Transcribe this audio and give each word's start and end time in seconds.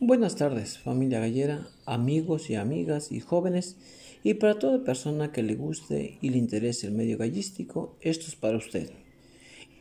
Buenas 0.00 0.36
tardes, 0.36 0.78
familia 0.78 1.18
gallera, 1.18 1.66
amigos 1.84 2.50
y 2.50 2.54
amigas 2.54 3.10
y 3.10 3.18
jóvenes, 3.18 3.76
y 4.22 4.34
para 4.34 4.56
toda 4.56 4.84
persona 4.84 5.32
que 5.32 5.42
le 5.42 5.56
guste 5.56 6.18
y 6.20 6.30
le 6.30 6.38
interese 6.38 6.86
el 6.86 6.92
medio 6.92 7.18
gallístico, 7.18 7.96
esto 8.00 8.26
es 8.28 8.36
para 8.36 8.58
usted. 8.58 8.92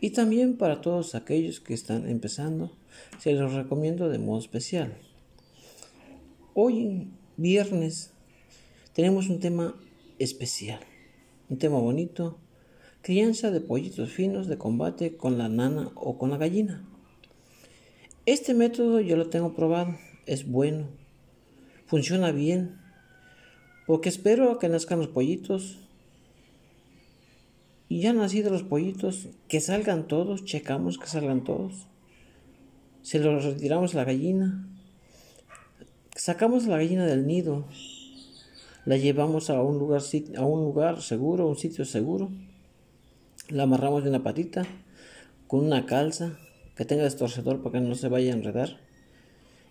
Y 0.01 0.09
también 0.09 0.57
para 0.57 0.81
todos 0.81 1.13
aquellos 1.13 1.59
que 1.59 1.75
están 1.75 2.09
empezando, 2.09 2.75
se 3.19 3.33
los 3.33 3.53
recomiendo 3.53 4.09
de 4.09 4.17
modo 4.17 4.39
especial. 4.39 4.97
Hoy, 6.55 7.09
viernes, 7.37 8.11
tenemos 8.93 9.29
un 9.29 9.39
tema 9.39 9.75
especial, 10.17 10.79
un 11.47 11.59
tema 11.59 11.77
bonito, 11.77 12.39
crianza 13.03 13.51
de 13.51 13.61
pollitos 13.61 14.09
finos 14.09 14.47
de 14.47 14.57
combate 14.57 15.15
con 15.15 15.37
la 15.37 15.47
nana 15.47 15.91
o 15.93 16.17
con 16.17 16.31
la 16.31 16.37
gallina. 16.37 16.83
Este 18.27 18.53
método 18.53 18.99
yo 18.99 19.15
lo 19.15 19.29
tengo 19.29 19.55
probado, 19.55 19.97
es 20.25 20.45
bueno, 20.45 20.87
funciona 21.85 22.33
bien, 22.33 22.77
porque 23.85 24.09
espero 24.09 24.59
que 24.59 24.67
nazcan 24.67 24.99
los 24.99 25.07
pollitos. 25.07 25.79
Y 27.87 28.01
ya 28.01 28.09
han 28.09 28.17
nacido 28.17 28.49
los 28.51 28.63
pollitos, 28.63 29.29
que 29.47 29.61
salgan 29.61 30.09
todos, 30.09 30.43
checamos 30.43 30.97
que 30.97 31.07
salgan 31.07 31.45
todos. 31.45 31.87
Se 33.01 33.17
los 33.19 33.45
retiramos 33.45 33.95
a 33.95 33.99
la 33.99 34.03
gallina, 34.03 34.67
sacamos 36.13 36.67
la 36.67 36.75
gallina 36.75 37.05
del 37.05 37.27
nido, 37.27 37.63
la 38.83 38.97
llevamos 38.97 39.49
a 39.49 39.61
un 39.61 39.79
lugar, 39.79 40.01
a 40.35 40.41
un 40.43 40.63
lugar 40.65 41.01
seguro, 41.01 41.47
un 41.47 41.57
sitio 41.57 41.85
seguro, 41.85 42.29
la 43.47 43.63
amarramos 43.63 44.03
de 44.03 44.09
una 44.09 44.21
patita 44.21 44.67
con 45.47 45.65
una 45.65 45.85
calza 45.85 46.37
que 46.77 46.85
tenga 46.85 47.03
destorcedor 47.03 47.61
para 47.61 47.73
que 47.73 47.85
no 47.85 47.95
se 47.95 48.07
vaya 48.07 48.31
a 48.31 48.35
enredar 48.35 48.77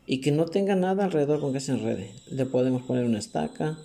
y 0.07 0.21
que 0.21 0.33
no 0.33 0.47
tenga 0.47 0.75
nada 0.75 1.05
alrededor 1.05 1.41
con 1.41 1.53
que 1.53 1.61
se 1.61 1.73
enrede. 1.73 2.11
Le 2.31 2.47
podemos 2.47 2.83
poner 2.83 3.05
una 3.05 3.19
estaca, 3.19 3.79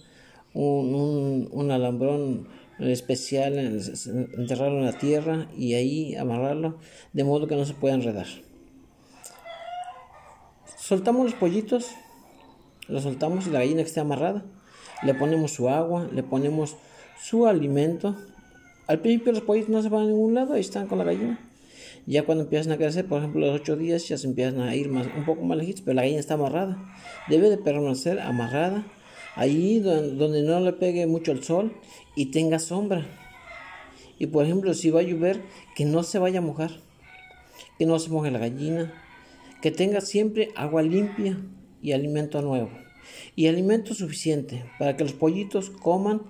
un, 0.53 1.49
un, 1.52 1.72
alambrón 1.72 2.47
especial, 2.80 3.58
enterrarlo 3.58 4.80
en 4.80 4.86
la 4.86 4.97
tierra 4.97 5.47
y 5.55 5.75
ahí 5.75 6.16
amarrarlo 6.16 6.77
de 7.14 7.23
modo 7.23 7.47
que 7.47 7.55
no 7.55 7.66
se 7.66 7.73
pueda 7.73 7.95
enredar. 7.95 8.27
Soltamos 10.77 11.25
los 11.25 11.36
pollitos, 11.36 11.92
los 12.88 13.03
soltamos 13.03 13.47
y 13.47 13.52
la 13.52 13.59
gallina 13.59 13.81
que 13.81 13.88
esté 13.88 13.99
amarrada. 13.99 14.44
Le 15.03 15.14
ponemos 15.14 15.52
su 15.52 15.69
agua, 15.69 16.08
le 16.11 16.23
ponemos 16.23 16.75
su 17.22 17.45
alimento. 17.45 18.16
Al 18.88 18.99
principio 18.99 19.31
los 19.31 19.42
pollitos 19.42 19.69
no 19.69 19.81
se 19.81 19.89
van 19.89 20.03
a 20.03 20.08
ningún 20.08 20.33
lado, 20.33 20.53
ahí 20.53 20.61
están 20.61 20.88
con 20.88 20.97
la 20.97 21.05
gallina. 21.05 21.50
Ya 22.07 22.23
cuando 22.23 22.45
empiezan 22.45 22.71
a 22.71 22.77
crecer, 22.77 23.05
por 23.05 23.19
ejemplo, 23.19 23.45
los 23.45 23.55
ocho 23.55 23.75
días 23.75 24.07
ya 24.07 24.17
se 24.17 24.27
empiezan 24.27 24.61
a 24.61 24.75
ir 24.75 24.89
más, 24.89 25.07
un 25.16 25.25
poco 25.25 25.44
más 25.44 25.57
lejitos, 25.57 25.81
pero 25.81 25.95
la 25.95 26.02
gallina 26.02 26.19
está 26.19 26.33
amarrada. 26.33 26.77
Debe 27.27 27.49
de 27.49 27.58
permanecer 27.58 28.19
amarrada 28.19 28.85
ahí 29.35 29.80
donde, 29.80 30.41
no 30.43 30.59
le 30.59 30.73
pegue 30.73 31.05
mucho 31.08 31.31
el 31.31 31.43
sol 31.43 31.73
y 32.16 32.27
tenga 32.27 32.59
sombra. 32.59 33.05
Y 34.17 34.27
por 34.27 34.45
ejemplo, 34.45 34.73
si 34.73 34.89
va 34.89 34.99
a 34.99 35.03
llover, 35.03 35.41
que 35.75 35.85
no 35.85 36.03
se 36.03 36.19
vaya 36.19 36.39
a 36.39 36.43
mojar, 36.43 36.71
que 37.77 37.85
no 37.85 37.97
se 37.99 38.09
moje 38.09 38.31
la 38.31 38.39
gallina, 38.39 38.93
que 39.61 39.71
tenga 39.71 40.02
siempre 40.02 40.49
agua 40.55 40.83
limpia 40.83 41.39
y 41.81 41.91
alimento 41.91 42.41
nuevo. 42.41 42.69
Y 43.36 43.47
alimento 43.47 43.93
suficiente 43.93 44.63
para 44.77 44.95
que 44.95 45.03
los 45.03 45.13
pollitos 45.13 45.69
coman 45.69 46.21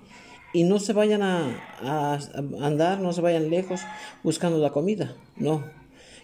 y 0.54 0.64
no 0.64 0.80
se 0.80 0.94
vayan 0.94 1.22
a, 1.24 2.20
andar, 2.62 3.00
no 3.00 3.14
se 3.14 3.22
vayan 3.22 3.50
lejos 3.50 3.82
buscando 4.24 4.58
la 4.58 4.72
comida. 4.72 5.16
No, 5.36 5.64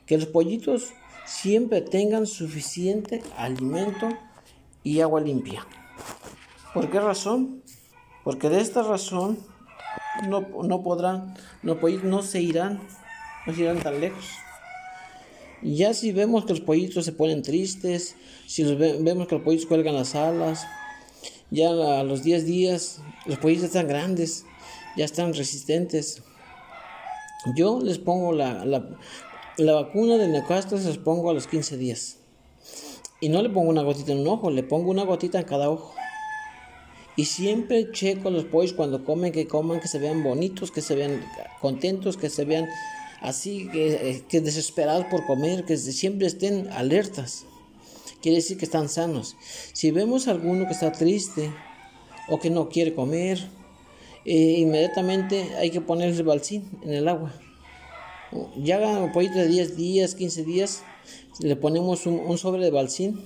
que 0.05 0.17
los 0.17 0.27
pollitos 0.27 0.93
siempre 1.25 1.81
tengan 1.81 2.27
suficiente 2.27 3.21
alimento 3.37 4.09
y 4.83 5.01
agua 5.01 5.21
limpia. 5.21 5.65
¿Por 6.73 6.89
qué 6.89 6.99
razón? 6.99 7.63
Porque 8.23 8.49
de 8.49 8.61
esta 8.61 8.83
razón 8.83 9.39
no, 10.27 10.41
no 10.63 10.83
podrán, 10.83 11.35
los 11.63 11.77
pollitos 11.77 12.05
no 12.05 12.21
se 12.21 12.41
irán, 12.41 12.81
no 13.45 13.53
se 13.53 13.61
irán 13.61 13.79
tan 13.79 13.99
lejos. 13.99 14.25
Ya 15.63 15.93
si 15.93 16.11
vemos 16.11 16.45
que 16.45 16.53
los 16.53 16.61
pollitos 16.61 17.05
se 17.05 17.13
ponen 17.13 17.41
tristes, 17.41 18.15
si 18.45 18.63
vemos 18.75 19.27
que 19.27 19.35
los 19.35 19.43
pollitos 19.43 19.65
cuelgan 19.65 19.95
las 19.95 20.13
alas, 20.13 20.67
ya 21.49 21.69
a 21.69 22.03
los 22.03 22.23
10 22.23 22.45
días 22.45 23.01
los 23.25 23.37
pollitos 23.39 23.65
están 23.65 23.87
grandes, 23.87 24.45
ya 24.95 25.05
están 25.05 25.33
resistentes. 25.33 26.21
Yo 27.55 27.79
les 27.81 27.99
pongo 27.99 28.33
la, 28.33 28.65
la, 28.65 29.73
vacuna 29.73 30.17
de 30.17 30.27
Newcastle, 30.27 30.79
se 30.79 30.87
los 30.87 30.97
pongo 30.97 31.29
a 31.29 31.33
los 31.33 31.47
15 31.47 31.77
días. 31.77 32.17
Y 33.19 33.29
no 33.29 33.41
le 33.41 33.49
pongo 33.49 33.69
una 33.69 33.83
gotita 33.83 34.11
en 34.11 34.19
un 34.19 34.27
ojo, 34.27 34.51
le 34.51 34.63
pongo 34.63 34.91
una 34.91 35.03
gotita 35.03 35.39
en 35.39 35.45
cada 35.45 35.69
ojo. 35.69 35.93
Y 37.15 37.25
siempre 37.25 37.91
checo 37.91 38.29
los 38.29 38.45
pollos 38.45 38.73
cuando 38.73 39.03
comen, 39.03 39.31
que 39.31 39.47
coman, 39.47 39.79
que 39.79 39.87
se 39.87 39.97
vean 39.97 40.23
bonitos, 40.23 40.71
que 40.71 40.81
se 40.81 40.95
vean 40.95 41.25
contentos, 41.61 42.15
que 42.15 42.29
se 42.29 42.45
vean 42.45 42.67
así, 43.21 43.69
que, 43.71 44.23
que 44.29 44.41
desesperados 44.41 45.05
por 45.05 45.25
comer, 45.25 45.65
que 45.65 45.77
siempre 45.77 46.27
estén 46.27 46.69
alertas 46.71 47.45
quiere 48.21 48.37
decir 48.37 48.57
que 48.57 48.65
están 48.65 48.89
sanos. 48.89 49.35
Si 49.73 49.91
vemos 49.91 50.27
a 50.27 50.31
alguno 50.31 50.65
que 50.65 50.73
está 50.73 50.91
triste 50.91 51.51
o 52.29 52.39
que 52.39 52.49
no 52.49 52.69
quiere 52.69 52.93
comer, 52.93 53.39
eh, 54.25 54.55
inmediatamente 54.59 55.55
hay 55.57 55.69
que 55.69 55.81
ponerle 55.81 56.21
balsín 56.23 56.69
en 56.83 56.93
el 56.93 57.07
agua. 57.07 57.33
Ya 58.57 58.79
un 58.99 59.13
poquito 59.13 59.35
de 59.35 59.47
10 59.47 59.77
días, 59.77 60.15
15 60.15 60.43
días, 60.43 60.83
le 61.39 61.55
ponemos 61.55 62.05
un, 62.05 62.37
sobre 62.37 62.63
de 62.63 62.71
balsín 62.71 63.21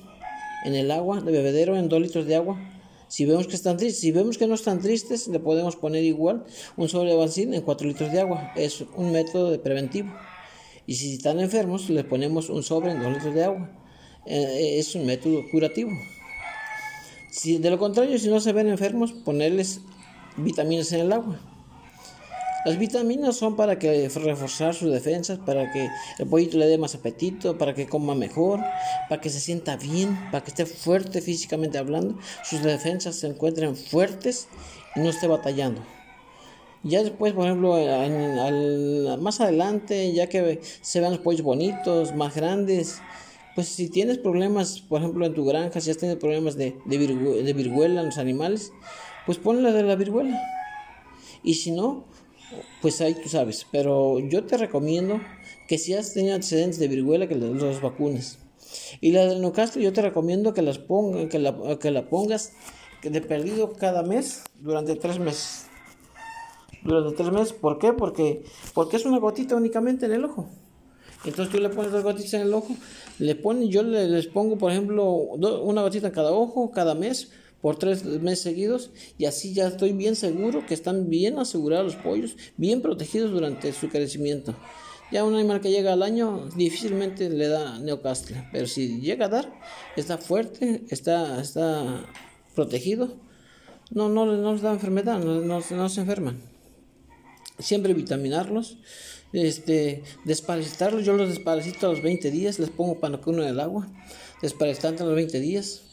en 0.63 0.75
el 0.75 0.91
agua, 0.91 1.21
de 1.21 1.31
bebedero, 1.31 1.75
en 1.75 1.89
2 1.89 2.01
litros 2.01 2.27
de 2.27 2.35
agua. 2.35 2.59
Si 3.07 3.25
vemos 3.25 3.47
que 3.47 3.55
están 3.55 3.77
tristes, 3.77 3.99
si 3.99 4.11
vemos 4.11 4.37
que 4.37 4.45
no 4.45 4.53
están 4.53 4.79
tristes, 4.79 5.27
le 5.27 5.39
podemos 5.39 5.75
poner 5.75 6.03
igual 6.03 6.45
un 6.77 6.87
sobre 6.87 7.09
de 7.09 7.15
balsín 7.15 7.53
en 7.53 7.61
4 7.61 7.87
litros 7.87 8.11
de 8.11 8.21
agua. 8.21 8.51
Es 8.55 8.81
un 8.95 9.11
método 9.11 9.49
de 9.49 9.57
preventivo. 9.57 10.13
Y 10.85 10.95
si 10.95 11.15
están 11.15 11.39
enfermos, 11.39 11.89
le 11.89 12.03
ponemos 12.03 12.49
un 12.49 12.61
sobre 12.61 12.91
en 12.91 13.01
2 13.01 13.11
litros 13.11 13.33
de 13.33 13.43
agua. 13.43 13.80
Eh, 14.25 14.79
es 14.79 14.95
un 14.95 15.05
método 15.05 15.43
curativo. 15.49 15.91
Si 17.29 17.57
de 17.57 17.69
lo 17.69 17.79
contrario, 17.79 18.17
si 18.19 18.29
no 18.29 18.39
se 18.39 18.53
ven 18.53 18.67
enfermos, 18.67 19.13
ponerles 19.13 19.81
vitaminas 20.37 20.91
en 20.91 21.01
el 21.01 21.13
agua. 21.13 21.39
Las 22.63 22.77
vitaminas 22.77 23.37
son 23.37 23.55
para 23.55 23.79
que 23.79 24.07
reforzar 24.07 24.75
sus 24.75 24.91
defensas, 24.91 25.39
para 25.39 25.71
que 25.71 25.89
el 26.19 26.27
pollito 26.27 26.59
le 26.59 26.67
dé 26.67 26.77
más 26.77 26.93
apetito, 26.93 27.57
para 27.57 27.73
que 27.73 27.87
coma 27.87 28.13
mejor, 28.13 28.59
para 29.09 29.19
que 29.19 29.31
se 29.31 29.39
sienta 29.39 29.77
bien, 29.77 30.15
para 30.31 30.43
que 30.43 30.51
esté 30.51 30.67
fuerte 30.67 31.21
físicamente 31.21 31.79
hablando, 31.79 32.19
sus 32.43 32.61
defensas 32.61 33.15
se 33.15 33.25
encuentren 33.25 33.75
fuertes 33.75 34.47
y 34.95 34.99
no 34.99 35.09
esté 35.09 35.25
batallando. 35.25 35.81
Ya 36.83 37.01
después, 37.01 37.33
por 37.33 37.45
ejemplo, 37.47 37.77
más 39.19 39.41
adelante, 39.41 40.13
ya 40.13 40.27
que 40.27 40.61
se 40.81 40.99
vean 40.99 41.13
los 41.13 41.21
pollos 41.21 41.41
bonitos, 41.41 42.13
más 42.13 42.35
grandes, 42.35 43.01
pues 43.55 43.67
si 43.67 43.89
tienes 43.89 44.17
problemas, 44.17 44.81
por 44.81 45.01
ejemplo, 45.01 45.25
en 45.25 45.33
tu 45.33 45.45
granja, 45.45 45.81
si 45.81 45.91
has 45.91 45.97
tenido 45.97 46.19
problemas 46.19 46.55
de, 46.55 46.77
de, 46.85 47.53
viruela 47.53 47.99
en 48.01 48.05
los 48.07 48.17
animales, 48.17 48.71
pues 49.25 49.37
ponle 49.37 49.71
de 49.71 49.83
la 49.83 49.95
viruela. 49.95 50.39
Y 51.43 51.55
si 51.55 51.71
no, 51.71 52.05
pues 52.81 53.01
ahí 53.01 53.15
tú 53.15 53.27
sabes. 53.29 53.65
Pero 53.71 54.19
yo 54.19 54.45
te 54.45 54.57
recomiendo 54.57 55.19
que 55.67 55.77
si 55.77 55.93
has 55.93 56.13
tenido 56.13 56.35
antecedentes 56.35 56.79
de 56.79 56.87
viruela, 56.87 57.27
que 57.27 57.35
los 57.35 57.81
vacunes. 57.81 58.39
Y 59.01 59.11
la 59.11 59.25
del 59.25 59.41
yo 59.41 59.93
te 59.93 60.01
recomiendo 60.01 60.53
que, 60.53 60.61
las 60.61 60.77
ponga, 60.77 61.27
que, 61.27 61.39
la, 61.39 61.77
que 61.79 61.91
la 61.91 62.07
pongas 62.09 62.53
de 63.03 63.21
perdido 63.21 63.73
cada 63.73 64.03
mes 64.03 64.43
durante 64.59 64.95
tres 64.95 65.19
meses. 65.19 65.67
Durante 66.83 67.15
tres 67.15 67.31
meses, 67.31 67.53
¿por 67.53 67.79
qué? 67.79 67.93
Porque, 67.93 68.43
porque 68.73 68.95
es 68.95 69.05
una 69.05 69.19
gotita 69.19 69.55
únicamente 69.55 70.05
en 70.05 70.13
el 70.13 70.25
ojo. 70.25 70.47
Entonces 71.23 71.53
tú 71.53 71.59
le 71.59 71.69
pones 71.69 71.91
dos 71.91 72.03
gotitas 72.03 72.33
en 72.33 72.41
el 72.41 72.53
ojo, 72.53 72.75
le 73.19 73.35
pones, 73.35 73.69
yo 73.69 73.83
les 73.83 74.27
pongo, 74.27 74.57
por 74.57 74.71
ejemplo, 74.71 75.11
una 75.11 75.81
gotita 75.83 76.07
en 76.07 76.13
cada 76.13 76.31
ojo, 76.31 76.71
cada 76.71 76.95
mes, 76.95 77.29
por 77.61 77.77
tres 77.77 78.03
meses 78.03 78.41
seguidos, 78.41 78.89
y 79.19 79.25
así 79.25 79.53
ya 79.53 79.67
estoy 79.67 79.93
bien 79.93 80.15
seguro 80.15 80.65
que 80.65 80.73
están 80.73 81.09
bien 81.09 81.37
asegurados 81.37 81.93
los 81.93 82.03
pollos, 82.03 82.35
bien 82.57 82.81
protegidos 82.81 83.31
durante 83.31 83.71
su 83.71 83.89
crecimiento. 83.89 84.55
Ya 85.11 85.23
un 85.23 85.35
animal 85.35 85.61
que 85.61 85.69
llega 85.69 85.93
al 85.93 86.03
año 86.03 86.49
difícilmente 86.55 87.29
le 87.29 87.47
da 87.47 87.77
neocastle, 87.79 88.47
pero 88.51 88.65
si 88.65 88.99
llega 89.01 89.25
a 89.25 89.29
dar, 89.29 89.53
está 89.95 90.17
fuerte, 90.17 90.83
está, 90.89 91.39
está 91.39 92.03
protegido, 92.55 93.17
no, 93.91 94.09
no, 94.09 94.25
no 94.25 94.53
les 94.53 94.61
da 94.61 94.71
enfermedad, 94.71 95.19
no, 95.19 95.41
no, 95.41 95.61
no 95.69 95.89
se 95.89 96.01
enferman. 96.01 96.50
Siempre 97.61 97.93
vitaminarlos 97.93 98.77
este, 99.33 100.03
desparasitarlos, 100.25 101.05
yo 101.05 101.13
los 101.13 101.29
desparasito 101.29 101.87
a 101.87 101.91
los 101.91 102.01
20 102.01 102.31
días, 102.31 102.59
les 102.59 102.69
pongo 102.69 102.99
panocuno 102.99 103.43
en 103.43 103.49
el 103.49 103.59
agua, 103.59 103.87
desparasitan 104.41 104.99
a 104.99 105.05
los 105.05 105.15
20 105.15 105.39
días, 105.39 105.83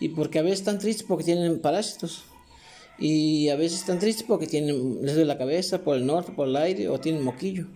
y 0.00 0.08
porque 0.10 0.38
a 0.38 0.42
veces 0.42 0.60
están 0.60 0.78
tristes 0.78 1.06
porque 1.06 1.24
tienen 1.24 1.60
parásitos, 1.60 2.24
y 2.98 3.48
a 3.48 3.56
veces 3.56 3.80
están 3.80 3.98
tristes 3.98 4.24
porque 4.26 4.46
tienen, 4.46 5.02
les 5.02 5.14
duele 5.14 5.26
la 5.26 5.38
cabeza 5.38 5.82
por 5.82 5.96
el 5.96 6.06
norte, 6.06 6.32
por 6.32 6.48
el 6.48 6.56
aire, 6.56 6.88
o 6.88 6.98
tienen 7.00 7.22
moquillo. 7.22 7.66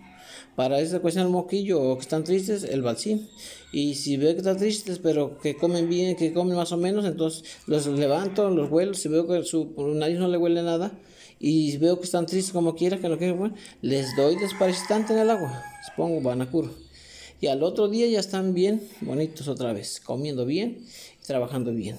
Para 0.55 0.79
esa 0.79 0.99
cuestión 0.99 1.25
del 1.25 1.33
moquillo 1.33 1.81
o 1.81 1.95
que 1.97 2.01
están 2.01 2.23
tristes, 2.23 2.63
el 2.63 2.81
balsín. 2.81 3.29
Y 3.71 3.93
si 3.95 4.17
veo 4.17 4.31
que 4.31 4.39
están 4.39 4.57
tristes, 4.57 4.97
pero 4.97 5.37
que 5.37 5.55
comen 5.55 5.87
bien, 5.87 6.15
que 6.15 6.33
comen 6.33 6.55
más 6.55 6.71
o 6.71 6.77
menos, 6.77 7.05
entonces 7.05 7.43
los 7.67 7.85
levanto, 7.85 8.49
los 8.49 8.69
vuelo, 8.69 8.95
si 8.95 9.07
veo 9.07 9.27
que 9.27 9.43
su 9.43 9.73
nariz 9.95 10.17
no 10.17 10.27
le 10.27 10.37
huele 10.37 10.63
nada, 10.63 10.97
y 11.39 11.77
veo 11.77 11.99
que 11.99 12.05
están 12.05 12.25
tristes 12.25 12.53
como 12.53 12.75
quiera, 12.75 12.97
que 12.97 13.09
no 13.09 13.17
quieren, 13.17 13.53
les 13.81 14.15
doy 14.15 14.35
desparasitante 14.37 15.13
en 15.13 15.19
el 15.19 15.29
agua, 15.29 15.63
les 15.79 15.95
pongo 15.95 16.21
banacuro. 16.21 16.71
Y 17.39 17.47
al 17.47 17.61
otro 17.63 17.87
día 17.87 18.07
ya 18.07 18.19
están 18.19 18.53
bien 18.53 18.81
bonitos 19.01 19.47
otra 19.47 19.73
vez, 19.73 19.99
comiendo 19.99 20.45
bien 20.45 20.85
y 21.21 21.25
trabajando 21.25 21.71
bien. 21.71 21.97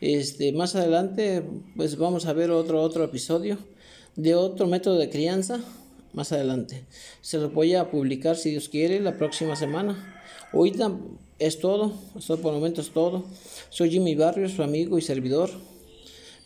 Este, 0.00 0.52
más 0.52 0.74
adelante, 0.74 1.44
pues 1.76 1.96
vamos 1.96 2.26
a 2.26 2.32
ver 2.32 2.50
otro, 2.50 2.82
otro 2.82 3.04
episodio 3.04 3.58
de 4.16 4.34
otro 4.34 4.66
método 4.66 4.98
de 4.98 5.10
crianza 5.10 5.60
más 6.12 6.32
adelante. 6.32 6.84
Se 7.20 7.38
lo 7.38 7.50
voy 7.50 7.74
a 7.74 7.90
publicar 7.90 8.36
si 8.36 8.50
Dios 8.50 8.68
quiere 8.68 9.00
la 9.00 9.16
próxima 9.16 9.56
semana. 9.56 10.22
Ahorita 10.52 10.90
es 11.38 11.60
todo, 11.60 11.92
esto 12.18 12.38
por 12.38 12.52
el 12.52 12.58
momento 12.58 12.80
es 12.80 12.90
todo. 12.90 13.24
Soy 13.68 13.90
Jimmy 13.90 14.14
Barrios, 14.14 14.52
su 14.52 14.62
amigo 14.62 14.98
y 14.98 15.02
servidor. 15.02 15.50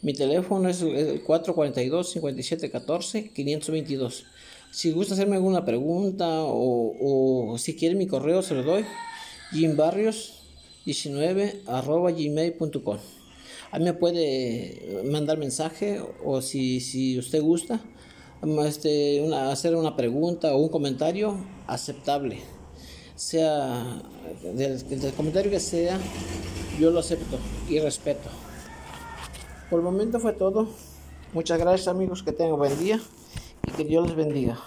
Mi 0.04 0.12
teléfono 0.12 0.68
es 0.68 0.82
el 0.82 1.24
442-5714-522. 1.24 4.24
Si 4.70 4.92
gusta 4.92 5.14
hacerme 5.14 5.36
alguna 5.36 5.64
pregunta 5.64 6.42
o, 6.42 7.56
si 7.58 7.74
quiere 7.74 7.94
mi 7.94 8.06
correo 8.06 8.42
se 8.42 8.52
lo 8.54 8.64
doy. 8.64 8.84
jimbarrios19 9.52 11.62
arroba 11.66 12.10
gmail.com. 12.10 12.98
A 13.70 13.78
mí 13.78 13.84
me 13.86 13.94
puede 13.94 15.00
mandar 15.10 15.38
mensaje 15.38 16.02
o 16.22 16.42
si, 16.42 16.80
si 16.80 17.18
usted 17.18 17.40
gusta 17.40 17.80
este, 18.66 19.26
hacer 19.34 19.74
una 19.74 19.96
pregunta 19.96 20.54
o 20.54 20.58
un 20.58 20.68
comentario 20.68 21.34
aceptable. 21.66 22.40
Sea 23.16 24.02
del, 24.54 24.84
comentario 25.16 25.50
que 25.50 25.60
sea, 25.60 25.98
yo 26.78 26.90
lo 26.90 27.00
acepto 27.00 27.38
y 27.70 27.78
respeto. 27.78 28.28
Por 29.70 29.80
el 29.80 29.84
momento 29.84 30.20
fue 30.20 30.32
todo. 30.32 30.68
Muchas 31.32 31.58
gracias 31.58 31.88
amigos, 31.88 32.22
que 32.22 32.32
tengan 32.32 32.58
buen 32.58 32.78
día 32.78 33.00
y 33.66 33.72
que 33.72 33.84
Dios 33.84 34.06
les 34.06 34.16
bendiga. 34.16 34.58